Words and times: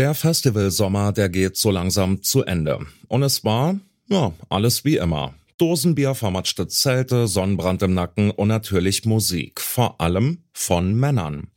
Der 0.00 0.14
Festivalsommer, 0.14 1.12
der 1.12 1.28
geht 1.28 1.58
so 1.58 1.70
langsam 1.70 2.22
zu 2.22 2.42
Ende. 2.42 2.78
Und 3.08 3.22
es 3.22 3.44
war, 3.44 3.78
ja, 4.08 4.32
alles 4.48 4.82
wie 4.82 4.96
immer. 4.96 5.34
Dosenbier, 5.58 6.14
vermatschte 6.14 6.68
Zelte, 6.68 7.28
Sonnenbrand 7.28 7.82
im 7.82 7.92
Nacken 7.92 8.30
und 8.30 8.48
natürlich 8.48 9.04
Musik. 9.04 9.60
Vor 9.60 10.00
allem 10.00 10.44
von 10.54 10.94
Männern. 10.94 11.48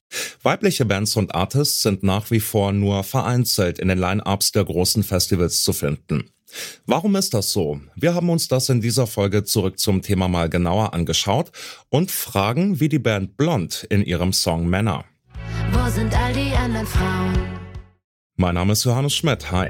Weibliche 0.41 0.83
Bands 0.83 1.15
und 1.15 1.33
Artists 1.33 1.83
sind 1.83 2.03
nach 2.03 2.31
wie 2.31 2.41
vor 2.41 2.73
nur 2.73 3.05
vereinzelt 3.05 3.79
in 3.79 3.87
den 3.87 3.97
Line-Ups 3.97 4.51
der 4.51 4.65
großen 4.65 5.03
Festivals 5.03 5.63
zu 5.63 5.71
finden. 5.71 6.29
Warum 6.85 7.15
ist 7.15 7.33
das 7.33 7.53
so? 7.53 7.79
Wir 7.95 8.13
haben 8.13 8.29
uns 8.29 8.49
das 8.49 8.67
in 8.67 8.81
dieser 8.81 9.07
Folge 9.07 9.45
zurück 9.45 9.79
zum 9.79 10.01
Thema 10.01 10.27
mal 10.27 10.49
genauer 10.49 10.93
angeschaut 10.93 11.53
und 11.87 12.11
fragen, 12.11 12.81
wie 12.81 12.89
die 12.89 12.99
Band 12.99 13.37
Blond 13.37 13.87
in 13.89 14.03
ihrem 14.03 14.33
Song 14.33 14.67
Männer. 14.67 15.05
Wo 15.71 15.89
sind 15.89 16.13
all 16.13 16.33
die 16.33 16.53
anderen 16.53 16.85
Frauen? 16.85 17.42
Mein 18.35 18.55
Name 18.55 18.73
ist 18.73 18.83
Johannes 18.83 19.13
Schmidt. 19.13 19.51
Hi. 19.51 19.69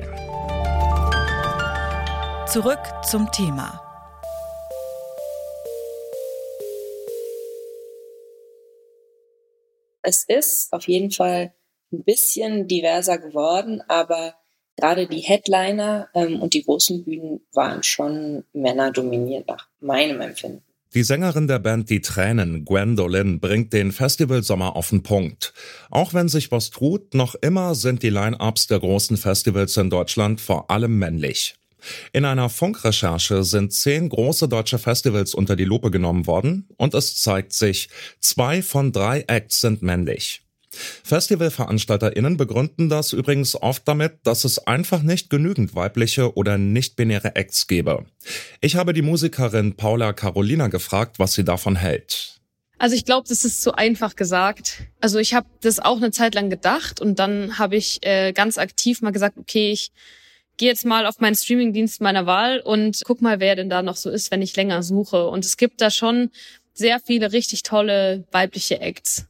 Zurück 2.48 2.80
zum 3.04 3.30
Thema. 3.30 3.82
Es 10.02 10.24
ist 10.24 10.72
auf 10.72 10.88
jeden 10.88 11.12
Fall 11.12 11.54
ein 11.92 12.06
bisschen 12.06 12.70
diverser 12.70 13.18
geworden, 13.18 13.82
aber 13.90 14.36
gerade 14.78 15.08
die 15.08 15.20
Headliner 15.20 16.08
ähm, 16.14 16.42
und 16.42 16.54
die 16.54 16.64
großen 16.64 17.04
Bühnen 17.04 17.46
waren 17.52 17.84
schon 17.84 18.46
männerdominiert 18.54 19.46
nach 19.46 19.68
meinem 19.82 20.22
Empfinden. 20.22 20.73
Die 20.94 21.02
Sängerin 21.02 21.48
der 21.48 21.58
Band 21.58 21.90
Die 21.90 22.02
Tränen, 22.02 22.66
Gwendolyn, 22.66 23.40
bringt 23.40 23.74
den 23.74 23.92
Festivalsommer 23.92 24.76
auf 24.76 24.90
den 24.90 25.02
Punkt. 25.02 25.52
Auch 25.90 26.14
wenn 26.14 26.30
sich 26.30 26.52
was 26.52 26.70
tut, 26.70 27.16
noch 27.16 27.34
immer 27.34 27.74
sind 27.74 28.04
die 28.04 28.12
Line-Ups 28.12 28.68
der 28.68 28.80
großen 28.80 29.18
Festivals 29.18 29.76
in 29.78 29.90
Deutschland 29.90 30.40
vor 30.40 30.70
allem 30.70 31.00
männlich. 31.00 31.56
In 32.12 32.26
einer 32.26 32.48
Funkrecherche 32.48 33.44
sind 33.44 33.74
zehn 33.74 34.08
große 34.08 34.48
deutsche 34.48 34.78
Festivals 34.78 35.34
unter 35.34 35.56
die 35.56 35.66
Lupe 35.66 35.90
genommen 35.90 36.28
worden 36.28 36.68
und 36.78 36.94
es 36.94 37.16
zeigt 37.16 37.54
sich, 37.54 37.90
zwei 38.20 38.62
von 38.62 38.92
drei 38.92 39.22
Acts 39.22 39.62
sind 39.62 39.82
männlich. 39.82 40.43
FestivalveranstalterInnen 41.04 42.38
begründen 42.38 42.90
das 42.90 43.14
übrigens 43.14 43.56
oft 43.56 43.88
damit, 43.88 44.20
dass 44.24 44.44
es 44.44 44.60
einfach 44.68 45.04
nicht 45.04 45.30
genügend 45.30 45.76
weibliche 45.76 46.36
oder 46.36 46.58
nicht-binäre 46.58 47.36
Acts 47.36 47.68
gäbe. 47.68 48.06
Ich 48.62 48.76
habe 48.76 48.94
die 48.94 49.02
Musikerin 49.02 49.76
Paula 49.76 50.14
Carolina 50.14 50.68
gefragt, 50.68 51.20
was 51.20 51.34
sie 51.34 51.44
davon 51.44 51.76
hält. 51.76 52.40
Also 52.80 52.96
ich 52.96 53.06
glaube, 53.06 53.28
das 53.30 53.46
ist 53.46 53.62
zu 53.62 53.74
einfach 53.76 54.16
gesagt. 54.16 54.80
Also 55.00 55.20
ich 55.20 55.34
habe 55.34 55.48
das 55.62 55.80
auch 55.80 55.98
eine 55.98 56.12
Zeit 56.12 56.36
lang 56.36 56.50
gedacht 56.50 57.00
und 57.00 57.20
dann 57.20 57.58
habe 57.58 57.76
ich 57.76 58.06
äh, 58.06 58.34
ganz 58.34 58.58
aktiv 58.58 59.02
mal 59.02 59.12
gesagt, 59.12 59.38
okay, 59.38 59.72
ich 59.72 59.92
gehe 60.58 60.70
jetzt 60.70 60.86
mal 60.86 61.06
auf 61.06 61.20
meinen 61.20 61.36
Streamingdienst 61.36 62.02
meiner 62.02 62.26
Wahl 62.26 62.60
und 62.60 63.02
guck 63.06 63.22
mal, 63.22 63.40
wer 63.40 63.56
denn 63.56 63.70
da 63.70 63.82
noch 63.82 63.96
so 63.96 64.10
ist, 64.10 64.32
wenn 64.32 64.42
ich 64.42 64.56
länger 64.56 64.84
suche. 64.84 65.28
Und 65.28 65.46
es 65.46 65.58
gibt 65.58 65.82
da 65.82 65.90
schon 65.90 66.30
sehr 66.74 67.00
viele 67.00 67.32
richtig 67.32 67.64
tolle 67.64 68.26
weibliche 68.32 68.80
Acts. 68.82 69.28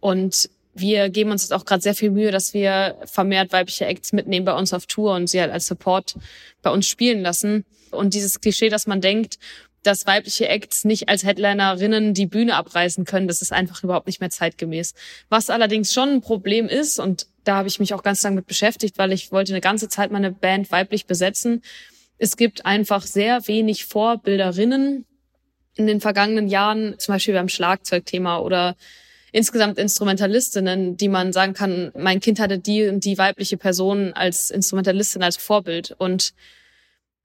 Und 0.00 0.50
wir 0.74 1.10
geben 1.10 1.30
uns 1.30 1.42
jetzt 1.42 1.52
auch 1.52 1.64
gerade 1.64 1.82
sehr 1.82 1.94
viel 1.94 2.10
Mühe, 2.10 2.30
dass 2.30 2.54
wir 2.54 2.96
vermehrt 3.04 3.52
weibliche 3.52 3.86
Acts 3.86 4.12
mitnehmen 4.12 4.44
bei 4.44 4.54
uns 4.54 4.72
auf 4.72 4.86
Tour 4.86 5.14
und 5.14 5.26
sie 5.26 5.40
halt 5.40 5.50
als 5.50 5.66
Support 5.66 6.16
bei 6.62 6.70
uns 6.70 6.86
spielen 6.86 7.22
lassen. 7.22 7.64
Und 7.90 8.14
dieses 8.14 8.40
Klischee, 8.40 8.68
dass 8.68 8.86
man 8.86 9.00
denkt, 9.00 9.38
dass 9.82 10.06
weibliche 10.06 10.48
Acts 10.48 10.84
nicht 10.84 11.08
als 11.08 11.24
Headlinerinnen 11.24 12.14
die 12.14 12.26
Bühne 12.26 12.54
abreißen 12.54 13.04
können, 13.04 13.28
das 13.28 13.42
ist 13.42 13.52
einfach 13.52 13.82
überhaupt 13.82 14.06
nicht 14.06 14.20
mehr 14.20 14.30
zeitgemäß. 14.30 14.94
Was 15.28 15.50
allerdings 15.50 15.92
schon 15.92 16.10
ein 16.10 16.20
Problem 16.20 16.66
ist, 16.68 16.98
und 16.98 17.26
da 17.44 17.56
habe 17.56 17.68
ich 17.68 17.80
mich 17.80 17.94
auch 17.94 18.02
ganz 18.02 18.22
lange 18.22 18.36
mit 18.36 18.46
beschäftigt, 18.46 18.98
weil 18.98 19.12
ich 19.12 19.32
wollte 19.32 19.52
eine 19.52 19.60
ganze 19.60 19.88
Zeit 19.88 20.10
meine 20.10 20.30
Band 20.30 20.70
weiblich 20.70 21.06
besetzen. 21.06 21.62
Es 22.18 22.36
gibt 22.36 22.66
einfach 22.66 23.06
sehr 23.06 23.46
wenig 23.48 23.86
Vorbilderinnen 23.86 25.06
in 25.76 25.86
den 25.86 26.00
vergangenen 26.00 26.48
Jahren, 26.48 26.98
zum 26.98 27.14
Beispiel 27.14 27.34
beim 27.34 27.48
Schlagzeugthema 27.48 28.38
oder 28.38 28.76
insgesamt 29.32 29.78
Instrumentalistinnen, 29.78 30.96
die 30.96 31.08
man 31.08 31.32
sagen 31.32 31.54
kann, 31.54 31.92
mein 31.96 32.20
Kind 32.20 32.40
hatte 32.40 32.58
die 32.58 32.88
und 32.88 33.04
die 33.04 33.18
weibliche 33.18 33.56
Person 33.56 34.12
als 34.12 34.50
Instrumentalistin, 34.50 35.22
als 35.22 35.36
Vorbild. 35.36 35.94
Und 35.98 36.32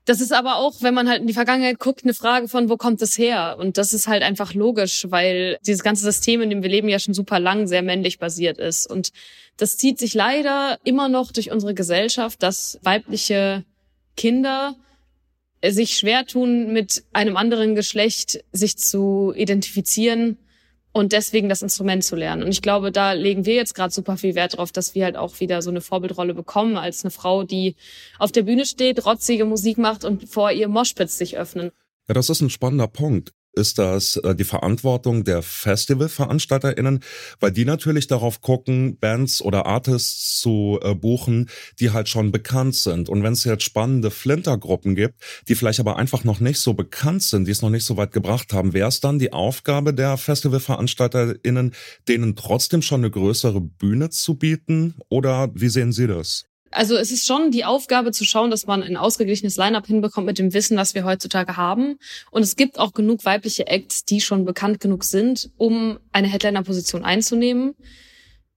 das 0.06 0.22
ist 0.22 0.34
aber 0.34 0.58
auch, 0.58 0.82
wenn 0.82 0.94
man 0.94 1.10
halt 1.10 1.22
in 1.22 1.28
die 1.28 1.34
Vergangenheit 1.34 1.80
guckt, 1.80 2.04
eine 2.04 2.14
Frage 2.14 2.48
von, 2.48 2.70
wo 2.70 2.78
kommt 2.78 3.02
es 3.02 3.18
her? 3.18 3.58
Und 3.60 3.80
das 3.80 3.92
ist 3.92 4.08
halt 4.08 4.22
einfach 4.22 4.54
logisch, 4.54 5.08
weil 5.10 5.58
dieses 5.66 5.82
ganze 5.82 6.04
System, 6.04 6.42
in 6.42 6.52
dem 6.52 6.62
wir 6.62 6.70
leben, 6.70 6.88
ja 6.90 7.00
schon 7.00 7.16
super 7.16 7.40
lang 7.40 7.66
sehr 7.66 7.82
männlich 7.82 8.20
basiert 8.20 8.60
ist. 8.60 8.88
Und 8.90 9.12
das 9.58 9.78
zieht 9.78 9.98
sich 9.98 10.14
leider 10.14 10.78
immer 10.84 11.10
noch 11.10 11.32
durch 11.32 11.52
unsere 11.52 11.74
Gesellschaft, 11.74 12.44
dass 12.44 12.80
weibliche 12.84 13.66
Kinder 14.16 14.76
sich 15.66 15.98
schwer 15.98 16.28
tun, 16.28 16.72
mit 16.72 17.04
einem 17.12 17.36
anderen 17.36 17.74
Geschlecht 17.74 18.44
sich 18.52 18.78
zu 18.78 19.34
identifizieren 19.36 20.38
und 20.96 21.12
deswegen 21.12 21.50
das 21.50 21.62
Instrument 21.62 22.06
zu 22.06 22.16
lernen. 22.16 22.42
Und 22.42 22.52
ich 22.52 22.62
glaube, 22.62 22.90
da 22.90 23.12
legen 23.12 23.46
wir 23.46 23.56
jetzt 23.56 23.76
gerade 23.76 23.94
super 23.94 24.16
viel 24.16 24.34
Wert 24.34 24.56
drauf, 24.56 24.72
dass 24.72 24.96
wir 24.96 25.04
halt 25.04 25.18
auch 25.18 25.42
wieder 25.42 25.62
so 25.62 25.70
eine 25.70 25.82
Vorbildrolle 25.82 26.34
bekommen 26.34 26.78
als 26.78 27.04
eine 27.04 27.12
Frau, 27.12 27.44
die 27.44 27.76
auf 28.18 28.32
der 28.32 28.44
Bühne 28.44 28.66
steht, 28.66 29.06
rotzige 29.06 29.44
Musik 29.44 29.78
macht 29.78 30.06
und 30.06 30.30
vor 30.30 30.54
ihr 30.54 30.70
Moshpits 30.70 31.18
sich 31.18 31.38
öffnen. 31.38 31.72
Ja, 32.08 32.14
das 32.14 32.30
ist 32.30 32.40
ein 32.40 32.50
spannender 32.50 32.88
Punkt 32.88 33.34
ist 33.56 33.80
das 33.80 34.18
äh, 34.18 34.36
die 34.36 34.44
Verantwortung 34.44 35.24
der 35.24 35.42
Festivalveranstalterinnen, 35.42 37.00
weil 37.40 37.52
die 37.52 37.66
natürlich 37.66 38.08
darauf 38.08 38.42
gucken, 38.42 38.98
Bands 39.00 39.42
oder 39.42 39.66
Artists 39.66 40.40
zu 40.40 40.80
äh, 40.82 40.94
buchen, 40.94 41.50
die 41.80 41.92
halt 41.92 42.10
schon 42.10 42.32
bekannt 42.32 42.76
sind. 42.76 43.10
Und 43.10 43.24
wenn 43.24 43.34
es 43.34 43.44
jetzt 43.44 43.64
spannende 43.64 44.12
Flintergruppen 44.12 44.96
gibt, 44.96 45.16
die 45.48 45.56
vielleicht 45.56 45.80
aber 45.80 45.98
einfach 45.98 46.24
noch 46.24 46.40
nicht 46.40 46.60
so 46.60 46.74
bekannt 46.74 47.24
sind, 47.24 47.46
die 47.46 47.52
es 47.52 47.62
noch 47.62 47.70
nicht 47.70 47.86
so 47.86 47.98
weit 47.98 48.12
gebracht 48.12 48.54
haben, 48.54 48.74
wäre 48.74 48.90
es 48.90 49.00
dann 49.00 49.20
die 49.20 49.34
Aufgabe 49.34 49.94
der 49.94 50.18
Festivalveranstalterinnen, 50.18 51.74
denen 52.08 52.36
trotzdem 52.36 52.82
schon 52.82 53.02
eine 53.02 53.12
größere 53.12 53.62
Bühne 53.62 54.10
zu 54.10 54.36
bieten? 54.36 54.96
Oder 55.10 55.50
wie 55.54 55.70
sehen 55.70 55.92
Sie 55.92 56.08
das? 56.08 56.46
Also 56.76 56.98
es 56.98 57.10
ist 57.10 57.26
schon 57.26 57.52
die 57.52 57.64
Aufgabe 57.64 58.12
zu 58.12 58.26
schauen, 58.26 58.52
dass 58.52 58.68
man 58.68 58.84
ein 58.84 58.98
ausgeglichenes 58.98 59.56
Line-up 59.56 59.88
hinbekommt 59.88 60.28
mit 60.28 60.40
dem 60.40 60.54
Wissen, 60.54 60.76
was 60.76 60.94
wir 60.94 61.06
heutzutage 61.06 61.56
haben. 61.56 61.98
Und 62.32 62.44
es 62.44 62.58
gibt 62.58 62.80
auch 62.80 62.92
genug 62.92 63.24
weibliche 63.24 63.68
Acts, 63.68 64.04
die 64.04 64.20
schon 64.20 64.44
bekannt 64.44 64.82
genug 64.82 65.06
sind, 65.06 65.52
um 65.56 66.00
eine 66.12 66.28
Headliner-Position 66.28 67.06
einzunehmen. 67.06 67.76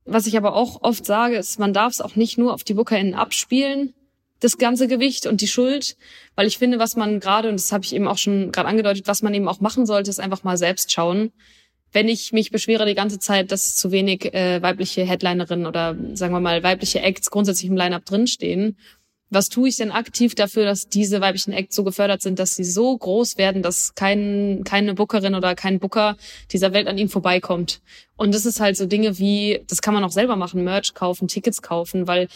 Was 0.04 0.26
ich 0.26 0.36
aber 0.36 0.56
auch 0.56 0.82
oft 0.82 1.06
sage, 1.06 1.36
ist, 1.36 1.60
man 1.60 1.72
darf 1.72 1.92
es 1.92 2.00
auch 2.00 2.16
nicht 2.16 2.38
nur 2.38 2.54
auf 2.54 2.64
die 2.64 2.74
BookerInnen 2.74 3.14
abspielen, 3.14 3.94
das 4.40 4.58
ganze 4.58 4.88
Gewicht 4.88 5.26
und 5.26 5.40
die 5.40 5.46
Schuld, 5.46 5.96
weil 6.34 6.48
ich 6.48 6.58
finde, 6.58 6.80
was 6.80 6.96
man 6.96 7.20
gerade, 7.20 7.48
und 7.48 7.54
das 7.54 7.70
habe 7.70 7.84
ich 7.84 7.94
eben 7.94 8.08
auch 8.08 8.18
schon 8.18 8.50
gerade 8.50 8.68
angedeutet, 8.68 9.06
was 9.06 9.22
man 9.22 9.32
eben 9.32 9.46
auch 9.46 9.60
machen 9.60 9.86
sollte, 9.86 10.10
ist 10.10 10.18
einfach 10.18 10.42
mal 10.42 10.56
selbst 10.56 10.90
schauen 10.90 11.30
wenn 11.92 12.08
ich 12.08 12.32
mich 12.32 12.50
beschwere 12.50 12.86
die 12.86 12.94
ganze 12.94 13.18
Zeit, 13.18 13.50
dass 13.52 13.76
zu 13.76 13.90
wenig 13.90 14.34
äh, 14.34 14.62
weibliche 14.62 15.04
Headlinerinnen 15.04 15.66
oder 15.66 15.96
sagen 16.14 16.34
wir 16.34 16.40
mal 16.40 16.62
weibliche 16.62 17.00
Acts 17.00 17.30
grundsätzlich 17.30 17.70
im 17.70 17.76
Line-up 17.76 18.04
drinstehen, 18.04 18.76
was 19.30 19.48
tue 19.48 19.68
ich 19.68 19.76
denn 19.76 19.90
aktiv 19.90 20.34
dafür, 20.34 20.64
dass 20.64 20.88
diese 20.88 21.20
weiblichen 21.20 21.52
Acts 21.52 21.76
so 21.76 21.84
gefördert 21.84 22.22
sind, 22.22 22.38
dass 22.38 22.54
sie 22.54 22.64
so 22.64 22.96
groß 22.96 23.36
werden, 23.36 23.62
dass 23.62 23.94
kein, 23.94 24.62
keine 24.64 24.94
Bookerin 24.94 25.34
oder 25.34 25.54
kein 25.54 25.78
Booker 25.78 26.16
dieser 26.50 26.72
Welt 26.72 26.88
an 26.88 26.96
ihnen 26.96 27.10
vorbeikommt? 27.10 27.82
Und 28.16 28.34
das 28.34 28.46
ist 28.46 28.60
halt 28.60 28.76
so 28.76 28.86
Dinge 28.86 29.18
wie, 29.18 29.60
das 29.68 29.82
kann 29.82 29.92
man 29.92 30.04
auch 30.04 30.12
selber 30.12 30.36
machen, 30.36 30.64
Merch 30.64 30.94
kaufen, 30.94 31.28
Tickets 31.28 31.60
kaufen, 31.60 32.06
weil 32.06 32.28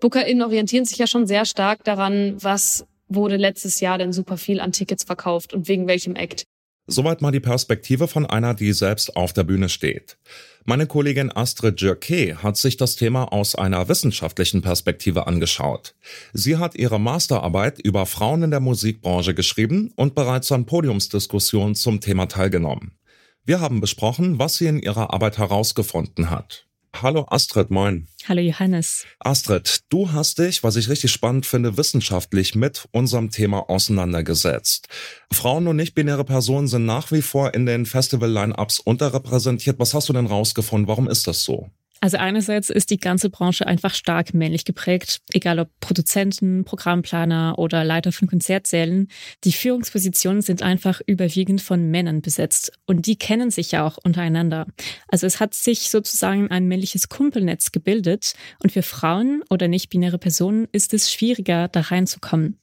BookerInnen 0.00 0.42
orientieren 0.42 0.86
sich 0.86 0.96
ja 0.96 1.06
schon 1.06 1.26
sehr 1.26 1.44
stark 1.44 1.84
daran, 1.84 2.36
was 2.42 2.86
wurde 3.08 3.36
letztes 3.36 3.80
Jahr 3.80 3.98
denn 3.98 4.12
super 4.12 4.38
viel 4.38 4.60
an 4.60 4.72
Tickets 4.72 5.04
verkauft 5.04 5.52
und 5.52 5.68
wegen 5.68 5.86
welchem 5.88 6.16
Act. 6.16 6.44
Soweit 6.92 7.22
mal 7.22 7.30
die 7.30 7.38
Perspektive 7.38 8.08
von 8.08 8.26
einer, 8.26 8.52
die 8.52 8.72
selbst 8.72 9.14
auf 9.14 9.32
der 9.32 9.44
Bühne 9.44 9.68
steht. 9.68 10.18
Meine 10.64 10.88
Kollegin 10.88 11.30
Astrid 11.30 11.80
Jerke 11.80 12.42
hat 12.42 12.56
sich 12.56 12.76
das 12.76 12.96
Thema 12.96 13.32
aus 13.32 13.54
einer 13.54 13.88
wissenschaftlichen 13.88 14.60
Perspektive 14.60 15.28
angeschaut. 15.28 15.94
Sie 16.32 16.56
hat 16.56 16.74
ihre 16.74 16.98
Masterarbeit 16.98 17.78
über 17.78 18.06
Frauen 18.06 18.42
in 18.42 18.50
der 18.50 18.58
Musikbranche 18.58 19.34
geschrieben 19.34 19.92
und 19.94 20.16
bereits 20.16 20.50
an 20.50 20.66
Podiumsdiskussionen 20.66 21.76
zum 21.76 22.00
Thema 22.00 22.26
teilgenommen. 22.26 22.98
Wir 23.44 23.60
haben 23.60 23.80
besprochen, 23.80 24.40
was 24.40 24.56
sie 24.56 24.66
in 24.66 24.80
ihrer 24.80 25.14
Arbeit 25.14 25.38
herausgefunden 25.38 26.28
hat. 26.28 26.66
Hallo 26.94 27.24
Astrid, 27.28 27.70
moin. 27.70 28.08
Hallo 28.28 28.40
Johannes. 28.40 29.06
Astrid, 29.20 29.80
du 29.88 30.12
hast 30.12 30.38
dich, 30.38 30.62
was 30.62 30.76
ich 30.76 30.88
richtig 30.88 31.10
spannend 31.12 31.46
finde, 31.46 31.76
wissenschaftlich 31.76 32.54
mit 32.54 32.88
unserem 32.92 33.30
Thema 33.30 33.70
auseinandergesetzt. 33.70 34.88
Frauen 35.32 35.66
und 35.66 35.76
nicht-binäre 35.76 36.24
Personen 36.24 36.68
sind 36.68 36.84
nach 36.84 37.10
wie 37.12 37.22
vor 37.22 37.54
in 37.54 37.64
den 37.64 37.86
Festival-Line-Ups 37.86 38.80
unterrepräsentiert. 38.80 39.78
Was 39.78 39.94
hast 39.94 40.08
du 40.08 40.12
denn 40.12 40.26
rausgefunden? 40.26 40.88
Warum 40.88 41.08
ist 41.08 41.26
das 41.26 41.44
so? 41.44 41.70
Also 42.02 42.16
einerseits 42.16 42.70
ist 42.70 42.90
die 42.90 42.98
ganze 42.98 43.28
Branche 43.28 43.66
einfach 43.66 43.94
stark 43.94 44.32
männlich 44.32 44.64
geprägt, 44.64 45.20
egal 45.32 45.58
ob 45.58 45.68
Produzenten, 45.80 46.64
Programmplaner 46.64 47.58
oder 47.58 47.84
Leiter 47.84 48.10
von 48.10 48.26
Konzertsälen. 48.26 49.08
Die 49.44 49.52
Führungspositionen 49.52 50.40
sind 50.40 50.62
einfach 50.62 51.02
überwiegend 51.06 51.60
von 51.60 51.90
Männern 51.90 52.22
besetzt 52.22 52.72
und 52.86 53.06
die 53.06 53.16
kennen 53.16 53.50
sich 53.50 53.72
ja 53.72 53.86
auch 53.86 53.98
untereinander. 54.02 54.66
Also 55.08 55.26
es 55.26 55.40
hat 55.40 55.52
sich 55.52 55.90
sozusagen 55.90 56.50
ein 56.50 56.68
männliches 56.68 57.10
Kumpelnetz 57.10 57.70
gebildet 57.70 58.32
und 58.62 58.72
für 58.72 58.82
Frauen 58.82 59.42
oder 59.50 59.68
nicht-binäre 59.68 60.18
Personen 60.18 60.68
ist 60.72 60.94
es 60.94 61.12
schwieriger, 61.12 61.68
da 61.68 61.80
reinzukommen. 61.80 62.58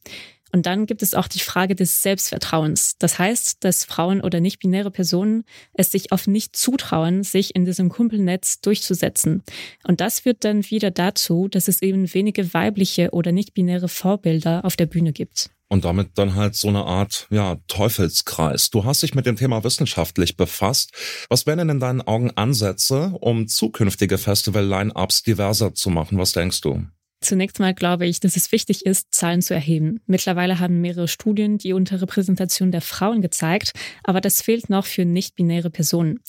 Und 0.51 0.65
dann 0.65 0.85
gibt 0.85 1.03
es 1.03 1.13
auch 1.13 1.27
die 1.27 1.39
Frage 1.39 1.75
des 1.75 2.01
Selbstvertrauens. 2.01 2.97
Das 2.99 3.19
heißt, 3.19 3.63
dass 3.63 3.85
Frauen 3.85 4.21
oder 4.21 4.39
nicht-binäre 4.39 4.91
Personen 4.91 5.43
es 5.73 5.91
sich 5.91 6.11
oft 6.11 6.27
nicht 6.27 6.55
zutrauen, 6.55 7.23
sich 7.23 7.55
in 7.55 7.65
diesem 7.65 7.89
Kumpelnetz 7.89 8.61
durchzusetzen. 8.61 9.43
Und 9.83 10.01
das 10.01 10.21
führt 10.21 10.43
dann 10.43 10.69
wieder 10.69 10.91
dazu, 10.91 11.47
dass 11.47 11.67
es 11.67 11.81
eben 11.81 12.13
wenige 12.13 12.53
weibliche 12.53 13.11
oder 13.11 13.31
nicht-binäre 13.31 13.87
Vorbilder 13.89 14.63
auf 14.65 14.75
der 14.75 14.85
Bühne 14.85 15.13
gibt. 15.13 15.49
Und 15.69 15.83
damit 15.83 16.11
dann 16.15 16.35
halt 16.35 16.55
so 16.55 16.69
eine 16.69 16.85
Art, 16.85 17.27
ja, 17.29 17.57
Teufelskreis. 17.67 18.69
Du 18.69 18.85
hast 18.85 19.03
dich 19.03 19.15
mit 19.15 19.25
dem 19.25 19.35
Thema 19.35 19.65
wissenschaftlich 19.65 20.37
befasst. 20.37 20.91
Was 21.27 21.45
wären 21.45 21.57
denn 21.57 21.69
in 21.69 21.79
deinen 21.81 22.01
Augen 22.01 22.31
Ansätze, 22.31 23.13
um 23.19 23.49
zukünftige 23.49 24.17
Festival-Line-Ups 24.17 25.23
diverser 25.23 25.73
zu 25.73 25.89
machen? 25.89 26.17
Was 26.17 26.31
denkst 26.31 26.61
du? 26.61 26.85
Zunächst 27.19 27.59
mal 27.59 27.73
glaube 27.73 28.05
ich, 28.05 28.19
dass 28.19 28.35
es 28.35 28.51
wichtig 28.51 28.85
ist, 28.85 29.07
Zahlen 29.13 29.41
zu 29.41 29.53
erheben. 29.53 29.99
Mittlerweile 30.05 30.59
haben 30.59 30.81
mehrere 30.81 31.07
Studien 31.07 31.57
die 31.57 31.73
Unterrepräsentation 31.73 32.71
der 32.71 32.81
Frauen 32.81 33.21
gezeigt, 33.21 33.73
aber 34.03 34.21
das 34.21 34.41
fehlt 34.41 34.69
noch 34.69 34.85
für 34.85 35.05
nicht-binäre 35.05 35.69
Personen. 35.69 36.19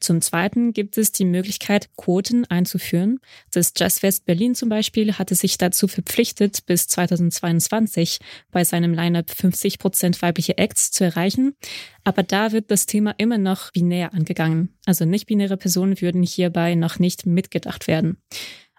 Zum 0.00 0.22
Zweiten 0.22 0.72
gibt 0.72 0.96
es 0.96 1.12
die 1.12 1.26
Möglichkeit, 1.26 1.90
Quoten 1.94 2.46
einzuführen. 2.46 3.20
Das 3.52 3.74
Jazzfest 3.76 4.24
Berlin 4.24 4.54
zum 4.54 4.70
Beispiel 4.70 5.18
hatte 5.18 5.34
sich 5.34 5.58
dazu 5.58 5.88
verpflichtet, 5.88 6.64
bis 6.64 6.86
2022 6.86 8.18
bei 8.50 8.64
seinem 8.64 8.94
Lineup 8.94 9.30
50 9.30 9.78
Prozent 9.78 10.22
weibliche 10.22 10.56
Acts 10.56 10.90
zu 10.90 11.04
erreichen. 11.04 11.54
Aber 12.02 12.22
da 12.22 12.52
wird 12.52 12.70
das 12.70 12.86
Thema 12.86 13.14
immer 13.18 13.36
noch 13.36 13.72
binär 13.72 14.14
angegangen. 14.14 14.70
Also 14.86 15.04
nicht-binäre 15.04 15.58
Personen 15.58 16.00
würden 16.00 16.22
hierbei 16.22 16.74
noch 16.74 16.98
nicht 16.98 17.26
mitgedacht 17.26 17.86
werden. 17.86 18.16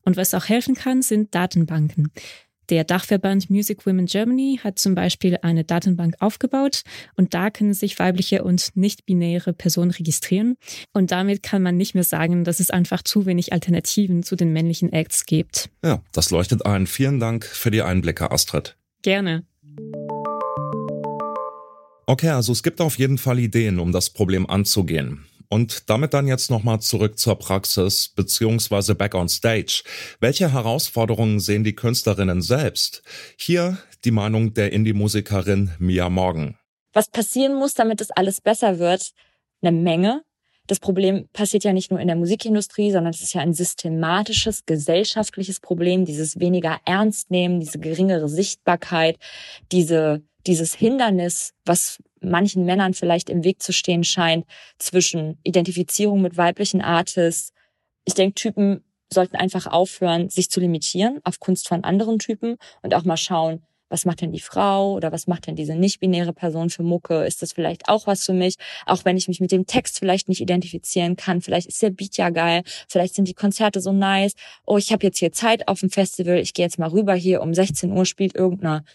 Und 0.04 0.18
was 0.18 0.34
auch 0.34 0.46
helfen 0.50 0.76
kann, 0.76 1.02
sind 1.02 1.34
Datenbanken. 1.36 2.12
Der 2.72 2.86
Dachverband 2.86 3.50
Music 3.50 3.86
Women 3.86 4.06
Germany 4.06 4.58
hat 4.64 4.80
zum 4.80 4.96
Beispiel 4.96 5.38
eine 5.42 5.66
Datenbank 5.66 6.16
aufgebaut 6.20 6.84
und 7.16 7.34
da 7.34 7.50
können 7.50 7.74
sich 7.74 8.00
weibliche 8.00 8.46
und 8.46 8.70
nicht-binäre 8.76 9.52
Personen 9.52 9.92
registrieren. 9.92 10.56
Und 10.94 11.12
damit 11.12 11.44
kann 11.44 11.64
man 11.64 11.76
nicht 11.76 11.96
mehr 11.96 12.06
sagen, 12.06 12.46
dass 12.46 12.62
es 12.62 12.70
einfach 12.70 13.02
zu 13.02 13.26
wenig 13.26 13.52
Alternativen 13.52 14.24
zu 14.24 14.38
den 14.38 14.54
männlichen 14.54 14.94
Acts 14.94 15.26
gibt. 15.26 15.70
Ja, 15.84 16.02
das 16.14 16.32
leuchtet 16.32 16.66
ein. 16.66 16.88
Vielen 16.88 17.20
Dank 17.20 17.46
für 17.46 17.72
die 17.72 17.82
Einblicke, 17.82 18.32
Astrid. 18.32 18.78
Gerne. 19.02 19.44
Okay, 22.06 22.30
also 22.30 22.54
es 22.54 22.64
gibt 22.64 22.80
auf 22.80 22.98
jeden 22.98 23.18
Fall 23.18 23.40
Ideen, 23.40 23.80
um 23.80 23.92
das 23.92 24.10
Problem 24.10 24.50
anzugehen. 24.50 25.26
Und 25.52 25.90
damit 25.90 26.14
dann 26.14 26.28
jetzt 26.28 26.50
nochmal 26.50 26.80
zurück 26.80 27.20
zur 27.20 27.38
Praxis 27.38 28.08
beziehungsweise 28.16 28.96
back 28.96 29.16
on 29.16 29.28
stage. 29.28 29.84
Welche 30.22 30.54
Herausforderungen 30.54 31.42
sehen 31.42 31.66
die 31.66 31.76
Künstlerinnen 31.76 32.42
selbst? 32.42 33.04
Hier 33.38 33.78
die 34.06 34.12
Meinung 34.12 34.54
der 34.54 34.72
Indie-Musikerin 34.72 35.72
Mia 35.78 36.10
Morgan. 36.10 36.58
Was 36.94 37.10
passieren 37.10 37.56
muss, 37.56 37.74
damit 37.74 38.00
das 38.00 38.12
alles 38.12 38.40
besser 38.40 38.80
wird? 38.80 39.12
Eine 39.62 39.74
Menge. 39.78 40.24
Das 40.68 40.80
Problem 40.80 41.28
passiert 41.34 41.66
ja 41.66 41.74
nicht 41.74 41.92
nur 41.92 42.00
in 42.00 42.08
der 42.08 42.16
Musikindustrie, 42.16 42.94
sondern 42.94 43.14
es 43.14 43.22
ist 43.22 43.34
ja 43.34 43.42
ein 43.42 43.54
systematisches, 43.54 44.66
gesellschaftliches 44.66 45.60
Problem, 45.60 46.06
dieses 46.06 46.40
weniger 46.40 46.80
ernst 46.86 47.30
nehmen, 47.30 47.60
diese 47.60 47.78
geringere 47.78 48.30
Sichtbarkeit, 48.30 49.18
diese 49.74 50.24
dieses 50.48 50.74
Hindernis, 50.74 51.54
was 51.66 52.00
manchen 52.22 52.66
Männern 52.66 52.94
vielleicht 52.94 53.30
im 53.30 53.44
Weg 53.44 53.62
zu 53.62 53.74
stehen 53.74 54.04
scheint, 54.04 54.46
zwischen 54.78 55.40
Identifizierung 55.44 56.22
mit 56.22 56.38
weiblichen 56.38 56.82
Artists. 56.82 57.54
Ich 58.06 58.14
denke, 58.14 58.36
Typen 58.36 58.84
sollten 59.14 59.36
einfach 59.36 59.68
aufhören, 59.68 60.30
sich 60.30 60.50
zu 60.50 60.60
limitieren 60.60 61.20
auf 61.24 61.40
Kunst 61.40 61.68
von 61.68 61.84
anderen 61.84 62.20
Typen 62.20 62.58
und 62.82 62.94
auch 62.94 63.04
mal 63.04 63.18
schauen, 63.18 63.62
was 63.92 64.06
macht 64.06 64.22
denn 64.22 64.32
die 64.32 64.40
Frau 64.40 64.94
oder 64.94 65.12
was 65.12 65.28
macht 65.28 65.48
denn 65.48 65.58
diese 65.58 65.76
nicht-binäre 65.76 66.32
Person 66.32 66.70
für 66.70 66.82
Mucke? 66.82 67.26
Ist 67.26 67.42
das 67.42 67.52
vielleicht 67.52 67.90
auch 67.90 68.08
was 68.08 68.26
für 68.26 68.34
mich? 68.34 68.56
Auch 68.86 69.04
wenn 69.04 69.18
ich 69.18 69.28
mich 69.28 69.42
mit 69.42 69.52
dem 69.52 69.66
Text 69.66 70.00
vielleicht 70.00 70.30
nicht 70.30 70.40
identifizieren 70.40 71.18
kann, 71.18 71.42
vielleicht 71.42 71.68
ist 71.68 71.82
der 71.82 71.90
Beat 71.90 72.16
ja 72.16 72.30
geil, 72.30 72.64
vielleicht 72.88 73.16
sind 73.16 73.28
die 73.28 73.34
Konzerte 73.34 73.82
so 73.82 73.92
nice. 73.92 74.34
Oh, 74.66 74.78
ich 74.78 74.94
habe 74.94 75.06
jetzt 75.06 75.20
hier 75.20 75.34
Zeit 75.34 75.68
auf 75.68 75.82
dem 75.82 75.90
Festival, 75.90 76.38
ich 76.38 76.54
gehe 76.54 76.66
jetzt 76.66 76.80
mal 76.80 76.90
rüber 76.90 77.14
hier, 77.14 77.42
um 77.42 77.54
16 77.54 77.92
Uhr 77.92 78.06
spielt 78.06 78.34
irgendeine 78.34 78.86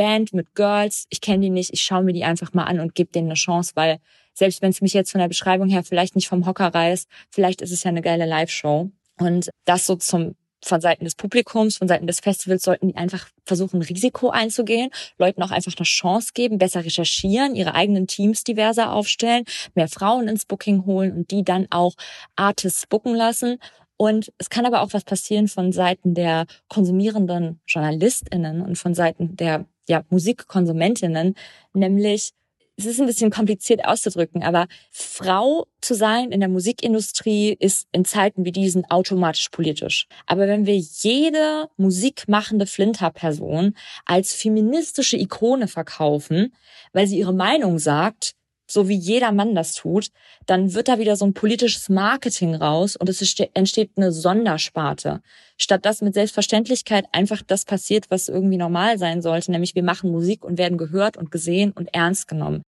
Band 0.00 0.32
mit 0.32 0.54
Girls, 0.54 1.04
ich 1.10 1.20
kenne 1.20 1.42
die 1.42 1.50
nicht, 1.50 1.74
ich 1.74 1.82
schaue 1.82 2.02
mir 2.02 2.14
die 2.14 2.24
einfach 2.24 2.54
mal 2.54 2.64
an 2.64 2.80
und 2.80 2.94
gebe 2.94 3.12
denen 3.12 3.28
eine 3.28 3.34
Chance, 3.34 3.72
weil 3.74 3.98
selbst 4.32 4.62
wenn 4.62 4.70
es 4.70 4.80
mich 4.80 4.94
jetzt 4.94 5.12
von 5.12 5.18
der 5.18 5.28
Beschreibung 5.28 5.68
her 5.68 5.84
vielleicht 5.84 6.14
nicht 6.14 6.26
vom 6.26 6.46
Hocker 6.46 6.74
reißt, 6.74 7.06
vielleicht 7.28 7.60
ist 7.60 7.70
es 7.70 7.84
ja 7.84 7.90
eine 7.90 8.00
geile 8.00 8.24
Live-Show. 8.24 8.90
Und 9.18 9.50
das 9.66 9.84
so 9.84 9.96
zum 9.96 10.36
von 10.64 10.80
Seiten 10.80 11.04
des 11.04 11.16
Publikums, 11.16 11.76
von 11.76 11.88
Seiten 11.88 12.06
des 12.06 12.20
Festivals 12.20 12.62
sollten 12.62 12.88
die 12.88 12.96
einfach 12.96 13.28
versuchen, 13.44 13.82
Risiko 13.82 14.30
einzugehen, 14.30 14.88
Leuten 15.18 15.42
auch 15.42 15.50
einfach 15.50 15.74
eine 15.76 15.84
Chance 15.84 16.30
geben, 16.32 16.56
besser 16.56 16.82
recherchieren, 16.82 17.54
ihre 17.54 17.74
eigenen 17.74 18.06
Teams 18.06 18.42
diverser 18.42 18.92
aufstellen, 18.92 19.44
mehr 19.74 19.88
Frauen 19.88 20.28
ins 20.28 20.46
Booking 20.46 20.86
holen 20.86 21.12
und 21.12 21.30
die 21.30 21.44
dann 21.44 21.66
auch 21.68 21.94
Artists 22.36 22.86
booken 22.86 23.14
lassen. 23.14 23.58
Und 23.98 24.32
es 24.38 24.48
kann 24.48 24.64
aber 24.64 24.80
auch 24.80 24.94
was 24.94 25.04
passieren 25.04 25.46
von 25.46 25.72
Seiten 25.72 26.14
der 26.14 26.46
konsumierenden 26.68 27.60
JournalistInnen 27.66 28.62
und 28.62 28.76
von 28.76 28.94
Seiten 28.94 29.36
der 29.36 29.66
ja, 29.88 30.04
Musikkonsumentinnen, 30.10 31.34
nämlich 31.72 32.32
es 32.80 32.86
ist 32.86 33.00
ein 33.00 33.06
bisschen 33.06 33.30
kompliziert 33.30 33.84
auszudrücken, 33.84 34.42
aber 34.42 34.66
Frau 34.90 35.66
zu 35.82 35.94
sein 35.94 36.32
in 36.32 36.40
der 36.40 36.48
Musikindustrie 36.48 37.54
ist 37.58 37.86
in 37.92 38.06
Zeiten 38.06 38.44
wie 38.44 38.52
diesen 38.52 38.90
automatisch 38.90 39.50
politisch. 39.50 40.06
Aber 40.26 40.48
wenn 40.48 40.64
wir 40.64 40.78
jede 40.78 41.68
musikmachende 41.76 42.66
Flinter-Person 42.66 43.74
als 44.06 44.32
feministische 44.32 45.18
Ikone 45.18 45.68
verkaufen, 45.68 46.54
weil 46.92 47.06
sie 47.06 47.18
ihre 47.18 47.34
Meinung 47.34 47.78
sagt, 47.78 48.34
so 48.70 48.88
wie 48.88 48.96
jeder 48.96 49.32
Mann 49.32 49.54
das 49.54 49.74
tut, 49.74 50.08
dann 50.46 50.74
wird 50.74 50.88
da 50.88 50.98
wieder 50.98 51.16
so 51.16 51.24
ein 51.24 51.34
politisches 51.34 51.88
Marketing 51.88 52.54
raus 52.54 52.96
und 52.96 53.08
es 53.08 53.20
entsteht 53.54 53.90
eine 53.96 54.12
Sondersparte. 54.12 55.20
Statt 55.56 55.84
dass 55.84 56.02
mit 56.02 56.14
Selbstverständlichkeit 56.14 57.06
einfach 57.12 57.42
das 57.46 57.64
passiert, 57.64 58.06
was 58.10 58.28
irgendwie 58.28 58.56
normal 58.56 58.98
sein 58.98 59.22
sollte, 59.22 59.50
nämlich 59.50 59.74
wir 59.74 59.82
machen 59.82 60.10
Musik 60.10 60.44
und 60.44 60.58
werden 60.58 60.78
gehört 60.78 61.16
und 61.16 61.30
gesehen 61.30 61.72
und 61.72 61.88
ernst 61.92 62.28
genommen. 62.28 62.62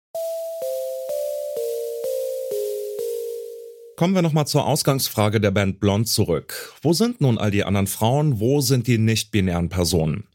Kommen 3.98 4.14
wir 4.14 4.22
nochmal 4.22 4.46
zur 4.46 4.64
Ausgangsfrage 4.64 5.40
der 5.40 5.50
Band 5.50 5.80
Blond 5.80 6.08
zurück. 6.08 6.72
Wo 6.82 6.92
sind 6.92 7.20
nun 7.20 7.36
all 7.36 7.50
die 7.50 7.64
anderen 7.64 7.88
Frauen? 7.88 8.38
Wo 8.38 8.60
sind 8.60 8.86
die 8.86 8.96
nicht-binären 8.96 9.70
Personen? 9.70 10.28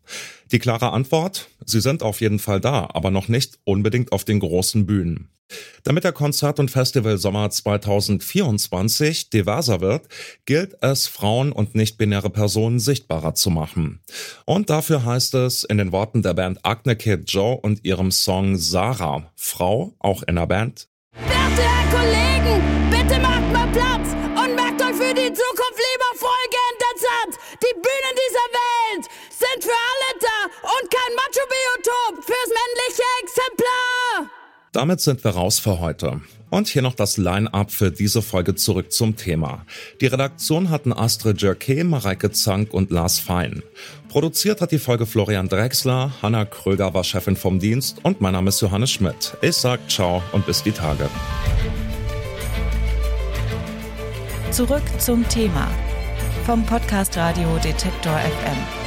Die 0.51 0.59
klare 0.59 0.91
Antwort? 0.91 1.47
Sie 1.65 1.79
sind 1.79 2.03
auf 2.03 2.19
jeden 2.19 2.39
Fall 2.39 2.59
da, 2.59 2.89
aber 2.93 3.09
noch 3.09 3.29
nicht 3.29 3.59
unbedingt 3.63 4.11
auf 4.11 4.25
den 4.25 4.41
großen 4.41 4.85
Bühnen. 4.85 5.29
Damit 5.83 6.03
der 6.03 6.13
Konzert- 6.13 6.59
und 6.59 6.71
Festivalsommer 6.71 7.49
2024 7.49 9.29
diverser 9.29 9.81
wird, 9.81 10.07
gilt 10.45 10.75
es, 10.81 11.07
Frauen 11.07 11.51
und 11.51 11.75
nicht-binäre 11.75 12.29
Personen 12.29 12.79
sichtbarer 12.79 13.35
zu 13.35 13.49
machen. 13.49 14.01
Und 14.45 14.69
dafür 14.69 15.05
heißt 15.05 15.33
es 15.35 15.63
in 15.63 15.77
den 15.77 15.91
Worten 15.91 16.21
der 16.21 16.33
Band 16.33 16.59
Agne 16.63 16.95
Kid 16.95 17.29
Joe 17.29 17.57
und 17.57 17.83
ihrem 17.83 18.11
Song 18.11 18.57
Sarah, 18.57 19.31
Frau, 19.35 19.93
auch 19.99 20.23
in 20.23 20.35
der 20.35 20.47
Band. 20.47 20.87
Werte 21.27 21.67
Kollegen, 21.91 22.89
bitte 22.89 23.19
macht 23.21 23.51
mal 23.51 23.67
Platz 23.71 24.09
und 24.13 24.55
macht 24.55 24.81
euch 24.81 24.97
für 24.97 25.13
die 25.13 25.29
Zukunft 25.29 25.79
lieber 25.79 26.11
Folgeinteressanz. 26.15 27.37
Die 27.61 27.75
Bühnen 27.75 28.15
dieser 28.17 28.47
Welt 28.55 29.05
sind 29.29 29.63
für 29.63 29.77
alle 29.77 30.19
da 30.19 30.37
und 30.63 30.89
kein 30.89 31.13
Macho-Biotop 31.15 32.25
fürs 32.25 32.49
männliche 32.49 33.03
Exemplar. 33.21 33.32
Damit 34.73 35.01
sind 35.01 35.23
wir 35.23 35.31
raus 35.31 35.59
für 35.59 35.79
heute. 35.79 36.19
Und 36.49 36.67
hier 36.67 36.81
noch 36.81 36.95
das 36.95 37.17
Line-Up 37.17 37.71
für 37.71 37.91
diese 37.91 38.23
Folge 38.23 38.55
zurück 38.55 38.91
zum 38.91 39.15
Thema. 39.15 39.65
Die 40.01 40.07
Redaktion 40.07 40.71
hatten 40.71 40.91
Astrid 40.91 41.41
Jerke, 41.41 41.83
Mareike 41.83 42.31
Zank 42.31 42.73
und 42.73 42.89
Lars 42.89 43.19
Fein. 43.19 43.61
Produziert 44.09 44.61
hat 44.61 44.71
die 44.71 44.79
Folge 44.79 45.05
Florian 45.05 45.47
Drexler, 45.47 46.11
Hanna 46.23 46.45
Kröger 46.45 46.93
war 46.95 47.03
Chefin 47.03 47.35
vom 47.35 47.59
Dienst 47.59 47.99
und 48.03 48.19
mein 48.19 48.33
Name 48.33 48.49
ist 48.49 48.61
Johannes 48.61 48.91
Schmidt. 48.91 49.37
Ich 49.41 49.57
sag 49.57 49.79
ciao 49.91 50.23
und 50.31 50.45
bis 50.47 50.63
die 50.63 50.71
Tage. 50.71 51.07
Zurück 54.49 54.83
zum 54.97 55.27
Thema 55.29 55.69
vom 56.45 56.65
Podcast 56.65 57.15
Radio 57.15 57.57
Detektor 57.63 58.17
FM. 58.17 58.82